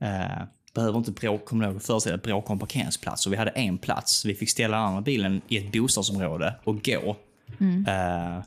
[0.00, 3.26] Eh, behöver inte bråka, kommer ihåg, föreställa dig bråka om parkeringsplats.
[3.26, 4.24] Och vi hade en plats.
[4.24, 7.16] Vi fick ställa den andra bilen i ett bostadsområde och gå.
[7.88, 8.42] Eh,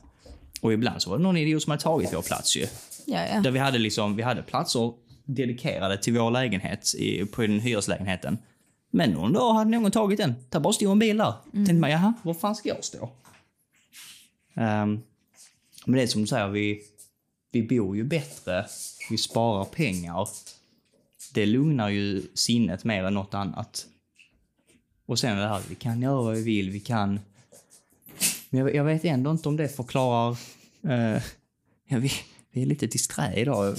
[0.62, 2.66] och ibland så var det någon idiot som hade tagit vår plats ju.
[3.06, 3.40] Ja, ja.
[3.40, 4.92] Där vi hade, liksom, vi hade platser
[5.24, 8.38] dedikerade till vår lägenhet i, på den hyreslägenheten.
[8.90, 10.34] Men någon dag hade någon tagit den.
[10.48, 11.34] Där bara stod en bil där.
[11.52, 13.10] Tänkte man, jaha, var fan ska jag stå?
[14.54, 15.00] Ehm,
[15.86, 16.82] men det är som du säger, vi,
[17.52, 18.66] vi bor ju bättre.
[19.10, 20.28] Vi sparar pengar.
[21.34, 23.86] Det lugnar ju sinnet mer än något annat.
[25.06, 27.20] Och sen det här, vi kan göra vad vi vill, vi kan...
[28.52, 30.36] Men jag, jag vet ändå inte om det förklarar...
[30.88, 31.22] eh,
[31.88, 32.12] ja, vi,
[32.50, 33.76] vi är lite disträ idag.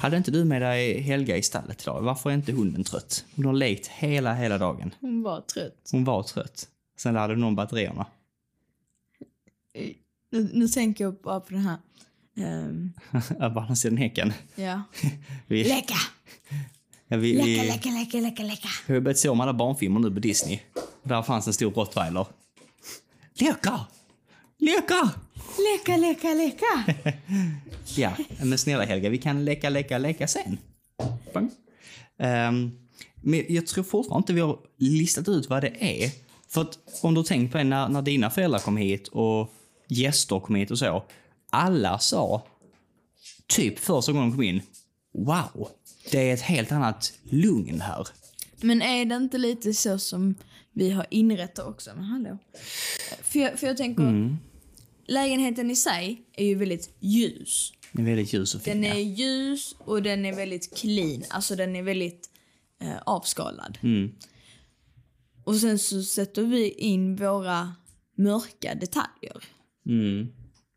[0.00, 2.02] Hade inte du med dig Helga i stallet idag?
[2.02, 3.24] Varför är inte hunden trött?
[3.36, 4.94] Hon har lekt hela, hela dagen.
[5.00, 5.88] Hon var trött.
[5.92, 6.68] Hon var trött.
[6.98, 8.06] Sen laddade någon batterierna.
[10.30, 11.76] Nu, nu tänker jag bara på den här.
[12.36, 12.92] Um,
[13.54, 14.32] Balanserade häcken.
[14.54, 14.82] ja.
[15.46, 15.94] Vi, Leka!
[17.08, 18.68] ja, vi, vi, Leka, leka, leka, leka, leka.
[18.86, 20.60] vi har börjat se om alla barnfilmer nu på Disney.
[21.02, 22.26] Där fanns en stor rottweiler.
[23.34, 23.80] Leka!
[24.58, 25.10] Leka!
[25.58, 26.94] Leka, leka, leka.
[27.96, 30.58] Ja, men snälla Helga, vi kan leka, leka, leka sen.
[32.18, 32.70] Ehm,
[33.14, 36.10] men jag tror fortfarande inte vi har listat ut vad det är.
[36.48, 39.50] För att om du tänkt på det, när, när dina föräldrar kom hit och
[39.88, 41.04] gäster kom hit och så.
[41.50, 42.46] Alla sa,
[43.46, 44.62] typ första gången de kom in,
[45.14, 45.68] wow,
[46.10, 48.06] det är ett helt annat lugn här.
[48.62, 50.34] Men är det inte lite så som
[50.72, 51.90] vi har inrättat också?
[51.94, 52.38] Men hallå.
[53.22, 54.36] För jag, för jag tänker,
[55.06, 57.72] lägenheten i sig är ju väldigt ljus.
[57.92, 58.80] Det är väldigt ljus och fin.
[58.80, 61.22] Den är ljus och den är väldigt clean.
[61.30, 62.30] Alltså den är väldigt
[62.80, 63.78] eh, avskalad.
[63.82, 64.12] Mm.
[65.44, 67.74] Och sen så sätter vi in våra
[68.16, 69.44] mörka detaljer.
[69.86, 70.28] Mm.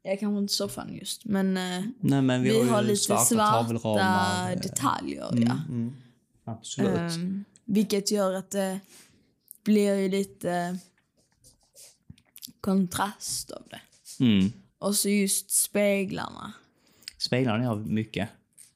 [0.04, 3.80] Jag kanske inte soffan just, men eh, Nej, men vi, vi, har, har lite svarta,
[3.80, 5.32] svarta, eh, detaljer.
[5.32, 5.58] Mm, ja.
[5.70, 5.94] mm.
[6.46, 7.16] Absolut.
[7.16, 8.80] Ehm, vilket gör att det
[9.64, 10.78] blir ju lite
[12.62, 13.80] kontrast av det.
[14.24, 14.52] Mm.
[14.80, 16.54] Och så just speglarna.
[17.18, 18.30] Speglarna har mycket.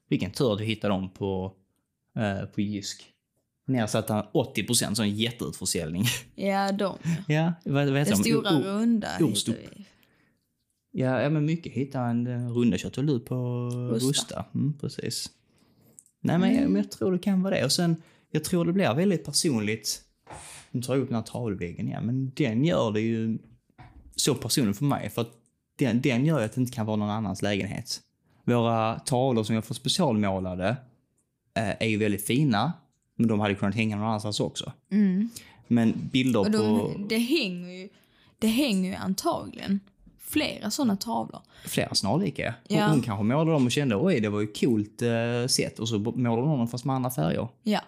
[0.08, 1.52] Vilken tur att du hittade dem på,
[2.16, 3.06] eh, på Jysk.
[3.66, 6.04] Nedsatta 80 procent, sån jätteutförsäljning.
[6.34, 6.98] Ja, de.
[7.28, 8.28] ja, vad, vad heter Den de?
[8.30, 9.86] stora O- runda hittar vi.
[10.92, 13.36] Ja, ja, men mycket hittar en eh, runda köttet ut på
[13.92, 14.08] Rusta.
[14.08, 14.44] Rusta.
[14.54, 15.30] Mm, precis.
[16.20, 17.64] Nej, men, jag, men jag tror det kan vara det.
[17.64, 20.02] Och sen, jag tror det blir väldigt personligt.
[20.70, 23.38] Nu tar jag upp den här tavelväggen igen, men den gör det ju
[24.16, 25.10] så personligt för mig.
[25.10, 25.32] För att
[25.76, 28.00] den, den gör ju att det inte kan vara någon annans lägenhet.
[28.44, 30.76] Våra tavlor som jag får specialmålade
[31.54, 32.72] eh, är ju väldigt fina,
[33.16, 34.72] men de hade kunnat hänga någon annanstans också.
[34.90, 35.28] Mm.
[35.68, 36.52] Men bilder Och på...
[36.52, 37.88] de, det, hänger ju,
[38.38, 39.80] det hänger ju antagligen
[40.18, 41.40] flera såna tavlor.
[41.64, 42.54] flera snarlika.
[42.68, 42.76] Ja.
[42.76, 42.88] Ja.
[42.88, 45.98] Hon kanske målade dem och kände oj det var ju coolt eh, sätt och så
[45.98, 47.48] målade hon dem fast med andra färger.
[47.62, 47.80] Ja.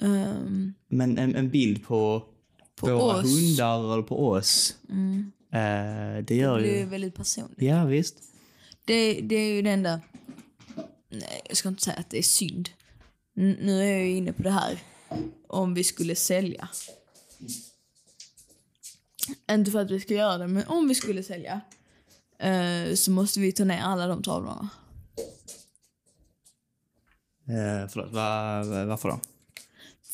[0.00, 2.24] Ehm, Men en, en bild på,
[2.76, 3.26] På våra oss.
[3.26, 4.76] hundar eller på oss.
[4.90, 5.32] mm.
[5.52, 6.84] Eh, det gör Det är ju ju...
[6.86, 7.62] väldigt personligt.
[7.62, 8.14] Ja visst.
[8.84, 10.00] Det, det är ju det enda...
[11.10, 12.68] Nej, jag ska inte säga att det är synd.
[13.36, 14.78] N- nu är jag ju inne på det här
[15.48, 16.68] om vi skulle sälja.
[19.50, 21.60] Inte för att vi ska göra det, men om vi skulle sälja
[22.38, 24.68] eh, så måste vi ta ner alla de tavlorna.
[27.48, 29.20] Eh, förlåt, va, va, varför då?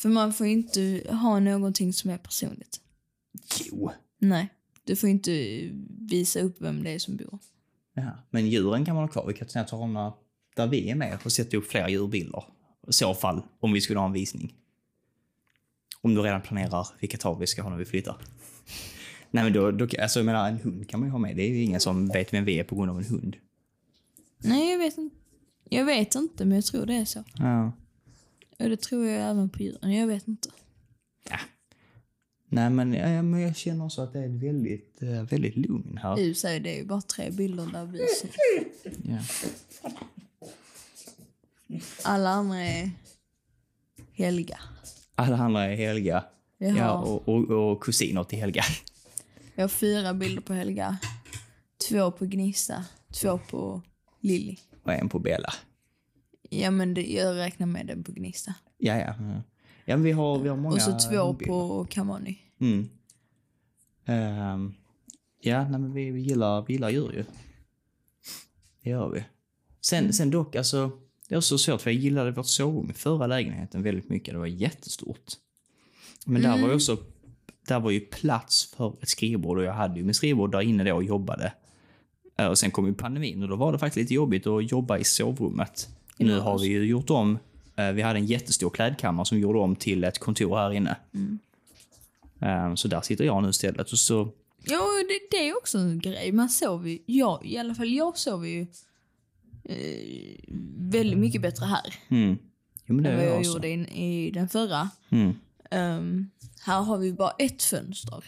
[0.05, 2.81] För man får ju inte ha någonting som är personligt.
[3.59, 3.91] Jo.
[4.19, 4.49] Nej,
[4.83, 5.31] du får inte
[5.99, 7.39] visa upp vem det är som bor.
[7.93, 8.11] Ja.
[8.29, 9.25] Men djuren kan man ha kvar.
[9.27, 10.13] Vi kan ta tavlorna
[10.55, 12.43] där vi är med och sätta upp fler djurbilder.
[12.87, 14.53] I så fall, om vi skulle ha en visning.
[16.01, 18.17] Om du redan planerar vilka tavlor vi ska ha när vi flyttar.
[19.31, 21.35] Nej men då, då alltså jag menar en hund kan man ju ha med.
[21.35, 23.35] Det är ju ingen som vet vem vi är på grund av en hund.
[24.37, 25.15] Nej, jag vet inte.
[25.69, 27.23] Jag vet inte, men jag tror det är så.
[27.37, 27.71] Ja.
[28.59, 29.91] Och det tror jag även på djuren.
[29.93, 30.49] Jag vet inte.
[32.49, 35.99] Nej men, ja, men jag känner också att det är ett väldigt, eh, väldigt lugn
[36.03, 36.15] här.
[36.15, 38.29] För sig, det är ju bara tre bilder där vi ser.
[39.03, 39.19] Ja.
[42.03, 42.91] Alla andra är
[44.13, 44.59] Helga.
[45.15, 46.25] Alla andra är Helga.
[46.57, 48.63] Jag har, Ja, och, och, och kusiner till Helga.
[49.55, 50.97] jag har fyra bilder på Helga.
[51.89, 53.81] Två på Gnista, två på
[54.21, 54.57] Lilly.
[54.83, 55.53] Och en på Bella.
[56.49, 58.53] Ja, men det, jag räknar med den på Gnista.
[58.77, 59.15] Ja, ja.
[59.19, 59.41] ja.
[59.85, 61.45] Ja, men vi har, vi har många Och så två hundbilder.
[61.53, 62.39] på Kamani.
[62.59, 62.89] Mm.
[64.05, 64.73] Ehm,
[65.41, 67.25] ja, nej, men vi, vi, gillar, vi gillar djur ju.
[68.83, 69.23] Det gör vi.
[69.81, 70.91] Sen, sen dock, alltså,
[71.29, 74.33] det var så svårt för jag gillade vårt sovrum i förra lägenheten väldigt mycket.
[74.33, 75.33] Det var jättestort.
[76.25, 76.97] Men där var ju också
[77.67, 80.83] där var ju plats för ett skrivbord och jag hade ju min skrivbord där inne
[80.83, 81.53] då och jobbade.
[82.37, 84.97] Eh, Och sen kom ju pandemin och då var det faktiskt lite jobbigt att jobba
[84.97, 85.89] i sovrummet.
[86.17, 87.39] Nu har vi ju gjort om
[87.75, 90.95] Eh, vi hade en jättestor klädkammare som vi gjorde om till ett kontor här inne.
[92.41, 93.91] Eh, så där sitter jag nu istället.
[93.91, 94.31] Och så,
[94.63, 96.31] Ja, det, det är också en grej.
[96.31, 98.67] Man sover ju, jag, i alla fall jag sover ju
[99.63, 102.37] eh, väldigt mycket bättre här mm.
[102.85, 103.51] Jo, än vad jag också.
[103.51, 104.89] gjorde i, i den förra.
[105.09, 105.33] Mm.
[105.71, 106.29] Ehm,
[106.65, 108.23] här har vi bara ett fönster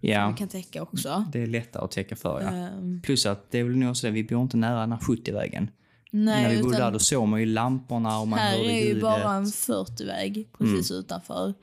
[0.00, 1.24] Ja, vi kan täcka också.
[1.32, 2.48] det är lättare att täcka för, ja.
[2.48, 4.98] Ehm, Plus att det är väl nog så att vi bor inte nära den här
[4.98, 5.70] 70-vägen.
[6.10, 8.78] Nej, När vi bodde där då såg man ju lamporna och man här hörde är
[8.80, 9.02] ju ljudet.
[9.02, 11.54] bara en 40-väg precis utanför.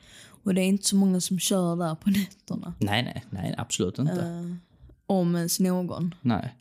[0.44, 2.74] Och det är inte så många som kör där på nätterna.
[2.80, 4.22] Nej, nej, nej, absolut inte.
[4.22, 4.60] Ehm,
[5.06, 6.16] om ens någon.
[6.22, 6.56] Nej.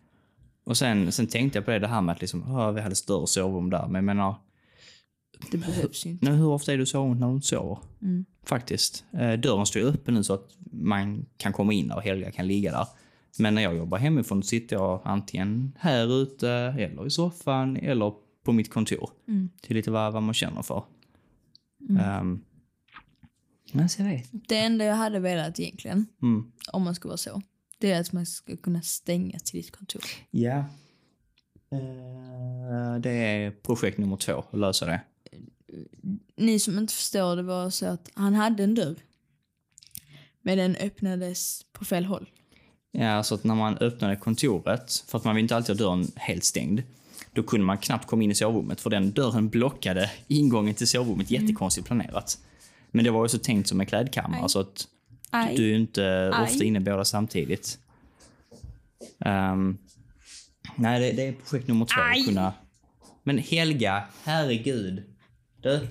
[0.66, 2.94] Och sen, sen tänkte jag på det, det här med att liksom, "Åh, vi hade
[2.94, 3.82] större sovrum där.
[3.86, 4.34] Men jag menar,
[5.50, 6.30] Det behövs ju inte.
[6.30, 7.78] hur ofta är du i sovrummet när du sover?
[8.02, 8.24] Mm.
[8.46, 9.04] Faktiskt.
[9.12, 12.30] Eh, dörren står ju öppen nu så att man kan komma in där och Helga
[12.32, 12.86] kan ligga där.
[13.38, 18.52] Men när jag jobbar hemifrån sitter jag antingen här ute, eller i soffan, eller på
[18.52, 19.10] mitt kontor.
[19.28, 19.50] Mm.
[19.60, 20.84] Det är lite vad, vad man känner för.
[21.88, 22.40] Mm.
[23.72, 24.28] men så jag vet.
[24.32, 26.52] Det enda jag hade velat egentligen, Mm.
[26.72, 27.42] om man ska vara så,
[27.78, 30.02] det är att man ska kunna stänga till ditt kontor.
[30.30, 30.64] Ja.
[31.70, 35.00] Eh, det är projekt nummer två, att lösa det.
[36.36, 38.96] Ni som inte förstår, det var så att han hade en dörr.
[40.42, 42.30] Men den öppnades på fel håll.
[42.96, 46.12] Ja, så att när man öppnade kontoret, för att man vill inte alltid ha dörren
[46.16, 46.82] helt stängd,
[47.32, 51.30] då kunde man knappt komma in i sovrummet för den dörren blockade ingången till sovrummet.
[51.30, 52.38] Jättekonstigt planerat.
[52.90, 54.48] Men det var också tänkt som en klädkammare Aj.
[54.48, 54.88] så att
[55.30, 55.56] Aj.
[55.56, 56.44] du är inte Aj.
[56.44, 57.78] ofta inne båda samtidigt.
[59.20, 59.78] Ehm,
[60.76, 62.00] nej, det, det är projekt nummer två.
[62.00, 62.20] Aj.
[62.20, 62.52] Att kunna...
[63.22, 65.02] Men Helga, herregud.
[65.62, 65.88] Du,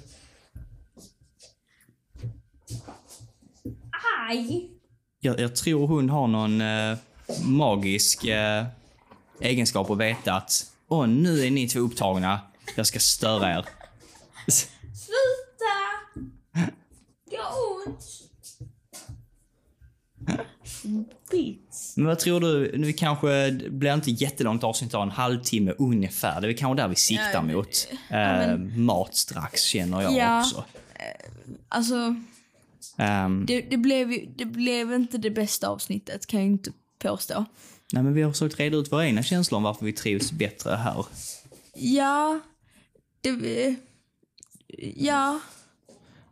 [4.30, 4.70] Aj!
[5.24, 6.98] Jag, jag tror hon har någon eh,
[7.46, 8.66] magisk eh,
[9.42, 12.40] egenskap att veta att åh, nu är ni två upptagna.
[12.76, 13.66] Jag ska störa er.
[14.48, 16.26] Sluta!
[17.30, 18.00] Det gör ont!
[21.32, 21.98] Bits.
[21.98, 22.78] Men vad tror du?
[22.78, 26.42] Nu kanske det blir inte jättelångt avsnitt av en halvtimme ungefär.
[26.42, 27.88] Det är kanske där vi siktar mot.
[28.10, 30.40] men- Eh, mat strax känner jag Ja.
[30.40, 30.64] också.
[31.70, 32.16] Alltså,
[32.98, 37.46] Ehm, det, det, blev ju, det blev inte det bästa avsnittet kan jag inte påstå.
[37.94, 40.76] nej, men vi har försökt reda ut våra egna känslor om varför vi trivs bättre
[40.76, 41.06] här.
[41.76, 42.40] Ja,
[43.22, 43.76] det...
[44.96, 45.40] Ja,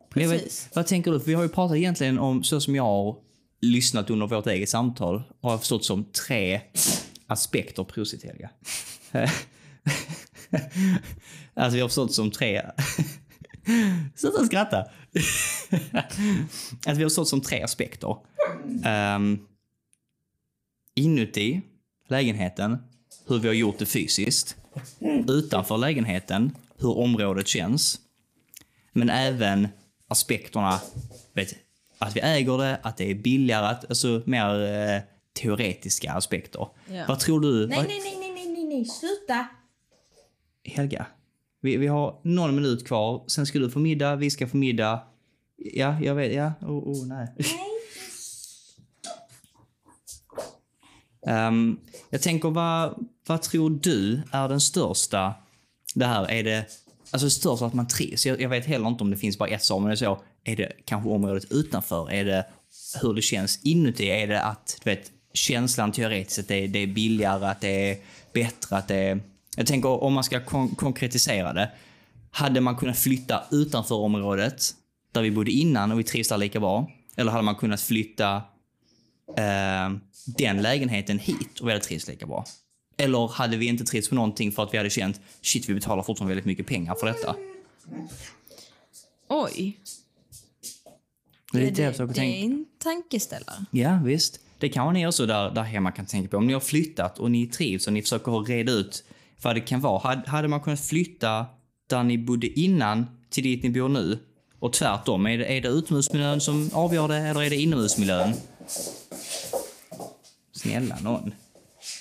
[0.10, 0.66] precis.
[0.66, 1.20] vet, vad tänker du?
[1.20, 3.16] För vi har ju pratat egentligen om, så som jag har
[3.62, 6.62] lyssnat under vårt eget samtal, har jag förstått som tre
[7.28, 7.84] aspekter.
[7.84, 8.50] Prosit Helga.
[11.54, 12.62] alltså vi har förstått som tre...
[14.16, 14.86] Sluta skratta!
[15.92, 18.16] alltså vi har förstått som tre aspekter.
[19.16, 19.48] Um,
[20.96, 21.62] inuti
[22.08, 22.78] lägenheten,
[23.28, 24.56] hur vi har gjort det fysiskt.
[25.28, 28.00] Utanför lägenheten, hur området känns.
[28.92, 29.68] Men även
[30.08, 30.80] aspekterna,
[31.34, 31.54] vet,
[31.98, 35.02] att vi äger det, att det är billigare, att, alltså mer eh,
[35.34, 36.68] teoretiska aspekter.
[36.88, 37.06] Ja.
[37.08, 37.68] Vad tror du?
[37.68, 39.48] Nej, vad, nej, nej, nej, nej, nej, sluta!
[40.64, 41.06] Helga,
[41.62, 45.00] vi, vi har någon minut kvar, sen ska du få middag, vi ska få middag.
[45.58, 47.28] Ja, jag vet, ja, oh, oh nej.
[51.28, 55.34] Ehm, jag tänker, vad, vad tror du är den största,
[55.96, 56.66] det här, är det,
[57.12, 58.26] alltså det största att man trivs?
[58.26, 60.22] Jag, jag vet heller inte om det finns bara ett svar, men det är så,
[60.44, 62.12] är det kanske området utanför?
[62.12, 62.46] Är det
[63.02, 64.06] hur det känns inuti?
[64.10, 67.92] Är det att, du vet, känslan teoretiskt, att det, är- det är billigare, att det
[67.92, 67.98] är
[68.34, 69.20] bättre, att det är...
[69.58, 71.72] Jag tänker om man ska kon- konkretisera det.
[72.32, 74.76] Hade man kunnat flytta utanför området,
[75.12, 76.92] där vi bodde innan och vi trivs där lika bra?
[77.16, 78.36] Eller hade man kunnat flytta
[79.38, 79.90] eh,
[80.26, 82.46] den lägenheten hit och vi hade trivts lika bra?
[82.98, 86.04] Eller hade vi inte trivts på någonting för att vi hade känt shit, vi betalar
[86.04, 87.36] fortfarande väldigt mycket pengar för detta?
[89.28, 89.80] Oj.
[91.52, 93.66] Det är Det, det det, är en tankeställare.
[93.72, 94.40] Ja, visst.
[94.58, 96.38] Det kan ni också där, där hemma kan tänka på.
[96.38, 99.04] Om ni har flyttat och ni trivs och ni försöker reda ut
[99.42, 100.24] vad det kan vara.
[100.28, 101.46] Hade, man kunnat flytta
[101.88, 104.20] där ni bodde innan till dit ni bor nu?
[104.60, 108.34] Och tvärtom, är det, är det utomhusmiljön som avgör det eller är det inomhusmiljön?
[110.52, 111.34] Snälla någon.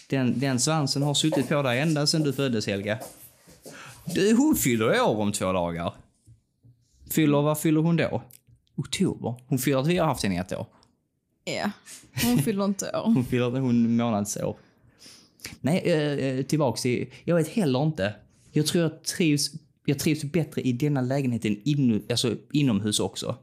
[0.08, 2.98] Den, den svansen har suttit på dig ända sedan du föddes, Helga.
[4.04, 5.94] Du, hon fyller år om två dagar.
[7.10, 8.22] Fyller, vad fyller hon då?
[8.76, 9.34] Oktober.
[9.46, 10.66] Hon fyller att vi har haft henne i ett år.
[11.44, 11.70] Ja.
[12.22, 13.04] Hon fyller inte år.
[13.04, 14.56] Hon fyller hon månadsår.
[15.60, 17.12] Nej, eh, eh, tillbaks till...
[17.24, 18.14] Jag vet heller inte.
[18.52, 19.50] Jag tror jag trivs,
[19.86, 23.36] jag trivs bättre i denna lägenheten in, alltså inomhus också.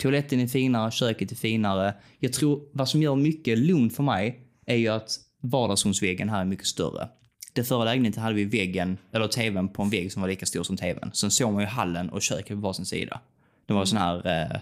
[0.00, 1.94] Toaletten är finare, köket är finare.
[2.18, 6.44] Jag tror vad som gör mycket lugn för mig är ju att vardagsrumsväggen här är
[6.44, 7.08] mycket större.
[7.52, 10.62] det förra lägenheten hade vi väggen, eller tvn på en vägg som var lika stor
[10.62, 11.10] som tvn.
[11.14, 13.20] Sen såg man ju hallen och köket på varsin sida.
[13.66, 14.56] Det var sån här, eh,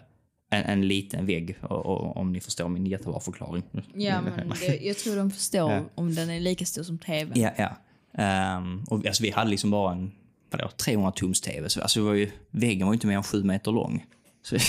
[0.52, 3.62] en, en liten vägg, och, och, om ni förstår min jättebra förklaring.
[3.94, 5.80] Ja, men det, jag tror de förstår Ja.
[5.94, 7.40] om den är lika stor som tv.
[7.40, 7.76] Ja, ja.
[8.22, 10.12] Ehm, och alltså, vi hade liksom bara en
[10.50, 11.68] vadå, 300 tums tv.
[11.68, 14.04] Så, alltså, det var ju, väggen var ju inte mer än sju meter lång.
[14.42, 14.56] Så,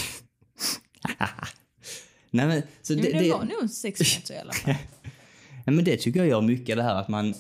[2.31, 4.75] Nej, men, så men det det, var nog sex meter i alla fall.
[5.65, 7.33] Nej, men det tycker jag gör mycket det här att man...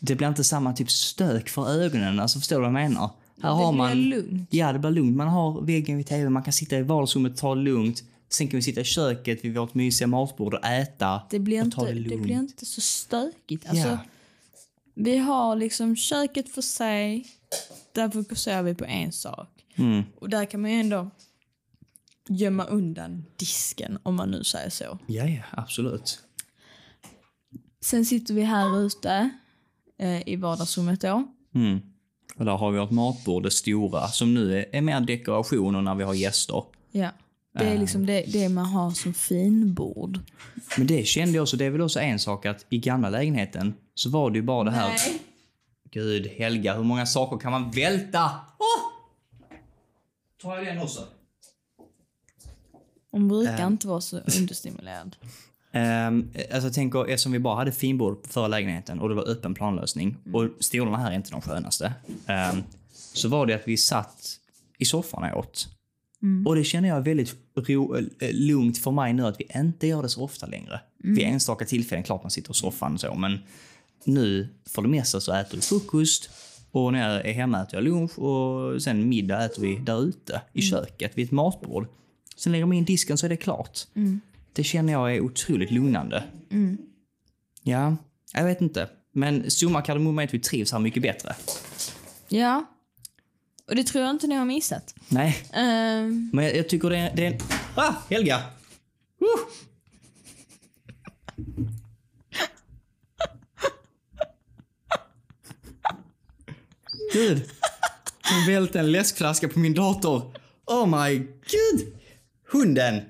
[0.00, 2.20] Det blir inte samma typ stök för ögonen.
[2.20, 3.10] Alltså förstår du vad jag menar?
[3.40, 4.02] Här det har man...
[4.02, 4.48] lugnt.
[4.52, 5.16] Ja, det blir lugnt.
[5.16, 8.02] Man har väggen vid tv, man kan sitta i vardagsrummet och ta det lugnt.
[8.28, 11.22] Sen kan vi sitta i köket vid vårt mysiga matbord och äta.
[11.30, 12.22] Det blir, och ta inte, det det lugnt.
[12.22, 13.68] blir inte så stökigt.
[13.68, 13.98] Alltså, Ja.
[14.94, 17.26] Vi har liksom köket för sig.
[17.92, 19.48] Där fokuserar vi på en sak.
[19.76, 20.02] Mm.
[20.20, 21.10] Och där kan man ju ändå
[22.28, 24.98] gömma undan disken, om man nu säger så.
[25.06, 26.20] Ja, ja, absolut.
[27.80, 29.30] Sen sitter vi här ute
[29.98, 31.24] eh, i vardagsrummet då.
[31.54, 31.80] Mm.
[32.36, 35.94] Och där har vi vårt matbord, det stora, som nu är, är mer dekorationer när
[35.94, 36.64] vi har gäster.
[36.90, 37.10] Ja.
[37.58, 40.18] Det är liksom det, det man har som finbord.
[40.78, 43.74] Men det kände jag också, det är väl också en sak att i gamla lägenheten
[43.94, 44.98] så var det ju bara det här...
[45.90, 48.30] Gud, Helga, hur många saker kan man välta?
[48.58, 48.82] Åh!
[50.42, 51.00] Tar jag den också?
[53.10, 53.72] Hon brukar Ehm.
[53.72, 55.16] inte vara så understimulerad.
[55.74, 59.54] Um, alltså tänker, eftersom vi bara hade finbord på förra lägenheten och det var öppen
[59.54, 61.92] planlösning och stolarna här är inte de skönaste.
[62.26, 64.38] ehm, så var det att vi satt
[64.78, 65.68] i soffan och åt.
[66.46, 69.86] Och det känner jag är väldigt ro, eh, lugnt för mig nu att vi inte
[69.86, 70.80] gör det så ofta längre.
[71.16, 73.38] Vid enstaka tillfällen, klart man sitter i soffan och så, men
[74.04, 76.30] nu för det mesta så äter vi frukost
[76.70, 80.42] och när jag är hemma äter jag lunch och sen middag äter vi där ute
[80.52, 81.86] i köket vid ett matbord.
[82.36, 83.86] Sen lägger man in disken så är det klart.
[84.52, 86.24] Det känner jag är otroligt lugnande.
[87.62, 87.96] Ja,
[88.34, 88.88] jag vet inte.
[89.12, 91.34] Men summa kardemumma är att vi trivs här mycket bättre.
[92.28, 92.64] Ja.
[93.68, 94.94] Och det tror jag inte ni har missat.
[95.08, 97.38] Nej, Ehm, men jag, jag tycker det är, det är en...
[97.74, 98.36] Ah, Helga!
[99.20, 99.42] Uh!
[107.12, 107.50] Gud!
[108.30, 110.34] Hon välte en läskflaska på min dator.
[110.66, 111.16] Oh my
[111.50, 111.92] gud!
[112.52, 113.00] Hunden!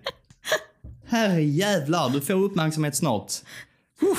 [1.13, 3.33] Herre jävlar, du får uppmärksamhet snart.
[4.03, 4.19] Uh.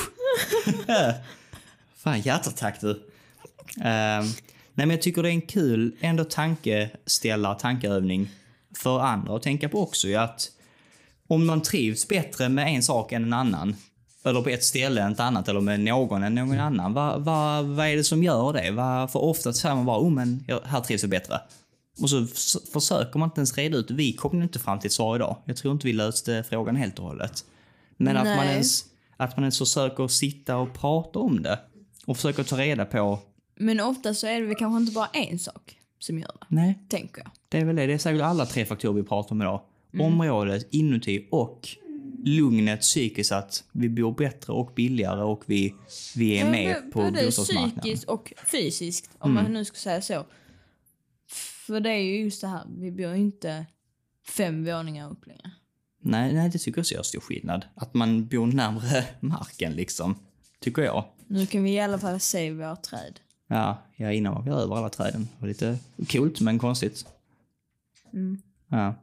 [1.98, 2.92] Fan, hjärtattack du.
[3.82, 4.24] Ehm,
[4.74, 8.30] nej, men jag tycker det är en kul ändå tankeställare, tankeövning
[8.78, 10.08] för andra att tänka på också.
[10.08, 10.52] Ju att
[11.28, 13.76] om man trivs bättre med en sak än en annan,
[14.24, 17.66] eller på ett ställe än ett annat, eller med någon än någon annan, vad, vad,
[17.66, 18.72] vad är det som gör det?
[18.72, 21.40] Vad, för ofta säger man bara, oh men här trivs jag bättre.
[22.02, 22.26] Och så
[22.74, 25.38] försöker man inte ens reda ut, vi kom inte fram till ett svar idag.
[25.46, 27.46] Jag tror inte vi löste frågan helt och hållet.
[27.98, 28.86] Men att man, ens,
[29.18, 31.60] att man ens försöker sitta och prata om det.
[32.06, 33.20] Och försöker ta reda på,
[33.56, 36.46] men ofta så är det väl kanske inte bara en sak som gör det.
[36.50, 37.32] nej, Tänker jag.
[37.50, 37.86] Det är väl det.
[37.88, 39.62] Det är säkert alla tre faktorer vi pratar om idag.
[39.94, 40.06] Mm.
[40.06, 41.68] Området inuti och
[42.26, 45.74] lugnet psykiskt att vi bor bättre och billigare och vi,
[46.16, 47.80] vi är med på Både bostadsmarknaden.
[47.80, 49.44] psykiskt och fysiskt, om Mm.
[49.44, 50.26] man nu ska säga så.
[51.68, 53.66] För det är ju just det här, vi bor ju inte
[54.28, 55.52] fem våningar upp längre.
[56.02, 57.66] Nej, nej, det tycker jag också gör stor skillnad.
[57.76, 60.16] Att man bor närmre marken liksom.
[60.60, 61.06] Tycker jag.
[61.28, 63.20] Nu kan vi i alla fall se våra träd.
[63.48, 65.22] Ja, ja innan var vi över alla träden.
[65.22, 65.78] Det var lite
[66.10, 67.06] coolt men konstigt.
[68.14, 68.42] Mm.
[68.68, 68.96] Ja.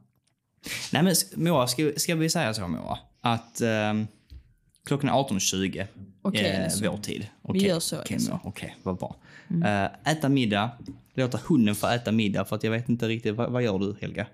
[0.93, 2.99] Nej men Moa, ska, ska vi säga så Moa?
[3.21, 4.07] Att ehm,
[4.85, 5.87] klockan är 18.20
[6.21, 6.91] Okej, eh, det är så.
[6.91, 7.21] vår tid.
[7.21, 8.31] Vi Okej, gör så, Okej, alltså.
[8.31, 9.15] Moa, okej, vad bra.
[9.49, 10.71] Eh, äta middag.
[11.13, 13.95] Låta hunden få äta middag för att jag vet inte riktigt, vad, vad gör du
[14.01, 14.27] Helga?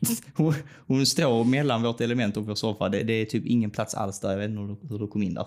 [0.36, 0.54] hon,
[0.86, 2.88] hon står mellan vårt element och vår soffa.
[2.88, 4.30] Det, det är typ ingen plats alls där.
[4.30, 5.46] Jag vet inte hur du, hur du kom in där.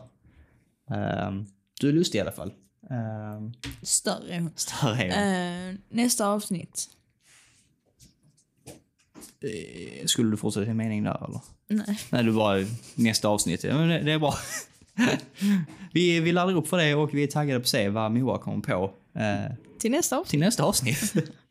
[0.91, 1.46] Ehm,
[1.82, 2.54] du är lustig i alla fall.
[2.89, 4.52] Um, Större är hon.
[4.56, 5.76] större är hon.
[5.76, 6.89] Eh, nästa avsnitt.
[9.41, 11.41] Eh, Skulle du fortsätta din mening där eller?
[11.67, 11.99] Nej.
[12.10, 13.63] Nej, du bara nästa avsnitt.
[13.63, 14.36] Ja, men det, det är bra.
[15.93, 18.38] vi, vi laddar upp för det och vi är taggade på att se vad Moa
[18.38, 20.30] kommer på eh, Till nästa avsnitt.
[20.30, 21.13] till nästa avsnitt.